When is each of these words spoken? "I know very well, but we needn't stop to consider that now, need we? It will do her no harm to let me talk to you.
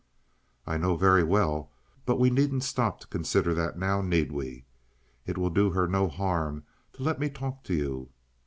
"I 0.65 0.77
know 0.79 0.95
very 0.97 1.23
well, 1.23 1.69
but 2.07 2.19
we 2.19 2.31
needn't 2.31 2.63
stop 2.63 2.99
to 3.01 3.07
consider 3.07 3.53
that 3.53 3.77
now, 3.77 4.01
need 4.01 4.31
we? 4.31 4.65
It 5.27 5.37
will 5.37 5.51
do 5.51 5.69
her 5.73 5.87
no 5.87 6.07
harm 6.07 6.63
to 6.93 7.03
let 7.03 7.19
me 7.19 7.29
talk 7.29 7.63
to 7.65 7.75
you. 7.75 8.09